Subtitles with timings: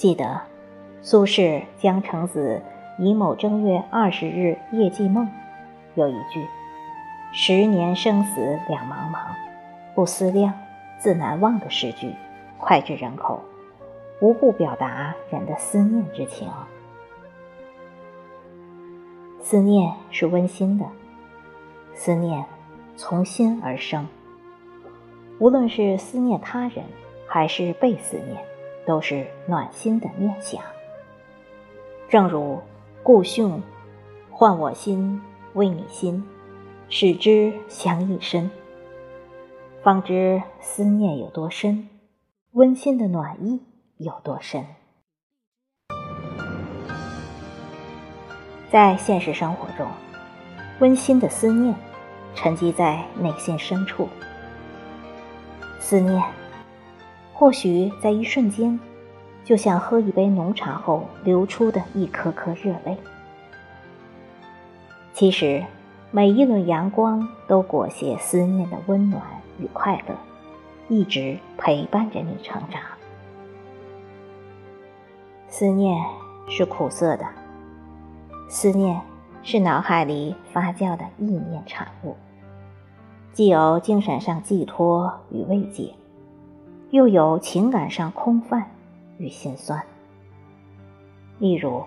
[0.00, 0.40] 记得
[1.02, 2.62] 苏轼《江城子·
[3.04, 5.26] 乙卯正月二十日夜记梦》
[5.94, 6.46] 有一句
[7.34, 9.18] ：“十年生死两茫茫，
[9.94, 10.54] 不思量，
[10.98, 12.14] 自难忘”的诗句，
[12.58, 13.42] 脍炙人口，
[14.22, 16.48] 无不表达人的思念之情。
[19.42, 20.86] 思念是温馨的，
[21.92, 22.42] 思念
[22.96, 24.08] 从心而生。
[25.38, 26.86] 无论是思念他人，
[27.28, 28.42] 还是被思念。
[28.90, 30.60] 都是暖心的念想。
[32.08, 32.60] 正如
[33.04, 33.62] 故训
[34.32, 35.22] ：“换我心，
[35.52, 36.28] 为你心，
[36.88, 38.50] 使之相依深。”
[39.80, 41.88] 方知思念有多深，
[42.50, 43.62] 温馨的暖意
[43.98, 44.66] 有多深。
[48.72, 49.86] 在现实生活中，
[50.80, 51.72] 温馨的思念
[52.34, 54.08] 沉积在内心深处，
[55.78, 56.20] 思念。
[57.32, 58.78] 或许在一瞬间，
[59.44, 62.96] 就像喝一杯浓茶后流出的一颗颗热泪。
[65.12, 65.64] 其实，
[66.10, 69.22] 每一轮阳光都裹挟思念的温暖
[69.58, 70.14] 与快乐，
[70.88, 72.80] 一直陪伴着你成长。
[75.48, 76.02] 思念
[76.48, 77.26] 是苦涩的，
[78.48, 79.00] 思念
[79.42, 82.16] 是脑海里发酵的意念产物，
[83.32, 85.92] 既有精神上寄托与慰藉。
[86.90, 88.68] 又有情感上空泛
[89.20, 89.84] 与心酸。
[91.38, 91.84] 例如，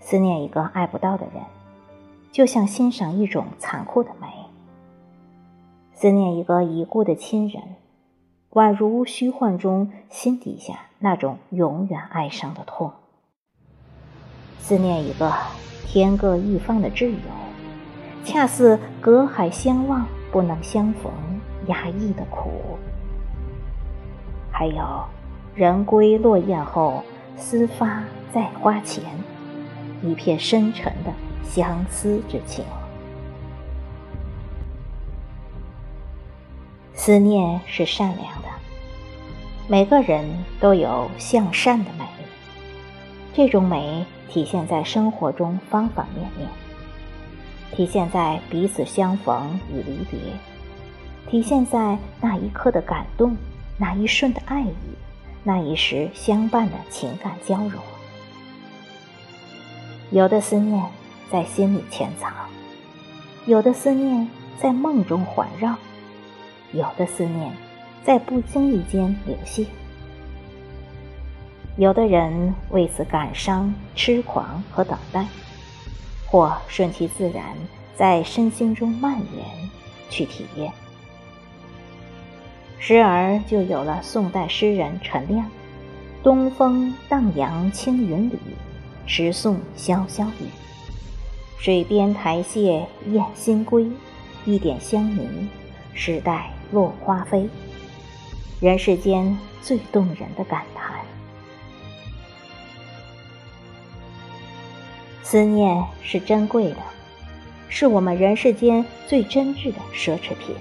[0.00, 1.42] 思念一个爱不到的人，
[2.30, 4.28] 就像欣赏一种残酷的美；
[5.92, 7.62] 思念一个已故的亲人，
[8.52, 12.90] 宛如虚幻中心底下那种永远哀伤的痛；
[14.60, 15.32] 思念一个
[15.86, 17.18] 天各一方的挚友，
[18.24, 21.12] 恰似隔海相望不能相逢，
[21.66, 22.50] 压抑的苦。
[24.52, 25.04] 还有，
[25.56, 27.02] 人归落雁后，
[27.34, 29.02] 思发在花前，
[30.02, 31.10] 一片深沉的
[31.42, 32.62] 相思之情。
[36.92, 38.48] 思念是善良的，
[39.66, 40.28] 每个人
[40.60, 42.04] 都有向善的美。
[43.32, 46.46] 这种美体现在生活中方方面面，
[47.72, 50.20] 体现在彼此相逢与离别，
[51.30, 53.34] 体现在那一刻的感动。
[53.78, 54.74] 那一瞬的爱意，
[55.48, 57.80] 那一时相伴的情感交融，
[60.10, 60.84] 有的思念
[61.30, 62.34] 在心里潜藏，
[63.46, 64.28] 有的思念
[64.60, 65.76] 在梦中环绕，
[66.72, 67.52] 有的思念
[68.04, 69.66] 在不经意间流泻。
[71.76, 75.28] 有的人为此感伤、痴狂和等待，
[76.26, 77.44] 或顺其自然，
[77.94, 79.70] 在身心中蔓延，
[80.10, 80.72] 去体验。
[82.78, 85.50] 时而就有了宋代诗人陈亮
[86.22, 88.38] ：“东风荡漾青云里，
[89.06, 90.46] 时送潇潇雨。
[91.58, 93.90] 水边台榭燕新归，
[94.44, 95.48] 一点香泥，
[95.94, 97.48] 时代落花飞。”
[98.60, 100.94] 人世间最动人的感叹。
[105.22, 106.76] 思念是珍贵的，
[107.68, 110.54] 是我们人世间最真挚的奢侈品。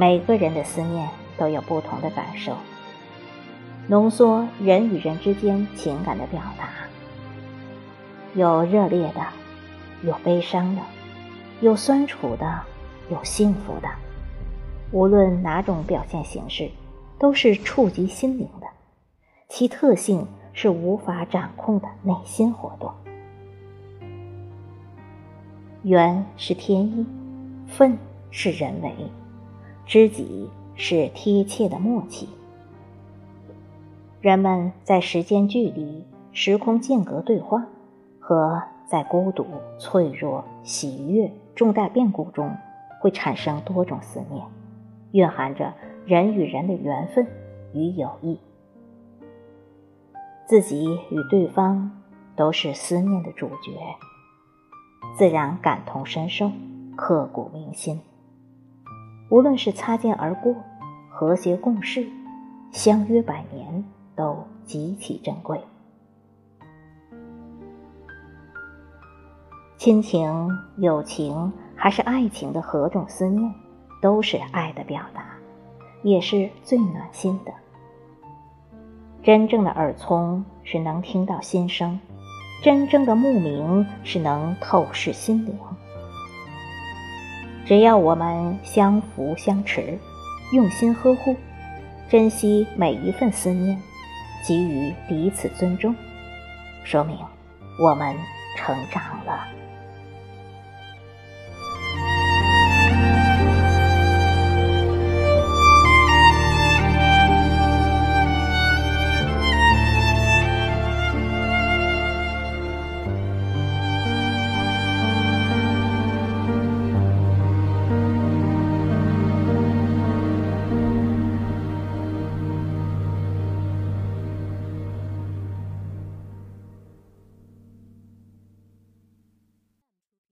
[0.00, 2.56] 每个人的思念都有不同的感受，
[3.86, 6.70] 浓缩人与人之间情感的表达，
[8.32, 9.20] 有热烈的，
[10.02, 10.80] 有悲伤的，
[11.60, 12.62] 有酸楚的，
[13.10, 13.90] 有幸福的。
[14.90, 16.70] 无论哪种表现形式，
[17.18, 18.66] 都是触及心灵的，
[19.50, 22.90] 其特性是无法掌控的内心活动。
[25.82, 27.06] 缘是天意，
[27.66, 27.98] 分
[28.30, 28.90] 是人为。
[29.90, 32.28] 知己是贴切的默契。
[34.20, 37.66] 人们在时间距离、时空间隔对话，
[38.20, 39.44] 和在孤独、
[39.80, 42.56] 脆弱、喜悦、重大变故中，
[43.00, 44.46] 会产生多种思念，
[45.10, 45.74] 蕴含着
[46.06, 47.26] 人与人的缘分
[47.74, 48.38] 与友谊。
[50.46, 51.90] 自己与对方
[52.36, 53.72] 都是思念的主角，
[55.16, 56.48] 自然感同身受，
[56.94, 58.00] 刻骨铭心。
[59.30, 60.54] 无论是擦肩而过、
[61.08, 62.04] 和谐共事、
[62.72, 63.84] 相约百年，
[64.16, 65.60] 都极其珍贵。
[69.78, 70.48] 亲情、
[70.78, 73.54] 友情还是爱情的何种思念，
[74.02, 75.24] 都是爱的表达，
[76.02, 77.52] 也是最暖心的。
[79.22, 82.00] 真正的耳聪是能听到心声，
[82.64, 85.56] 真正的目明是能透视心灵。
[87.70, 89.96] 只要我们相扶相持，
[90.52, 91.36] 用心呵护，
[92.08, 93.80] 珍惜每一份思念，
[94.44, 95.94] 给予彼此尊重，
[96.82, 97.16] 说明
[97.78, 98.12] 我们
[98.56, 99.46] 成长了。